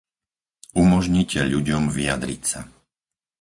[0.81, 2.61] Umožnite ľuďom vyjadriť sa.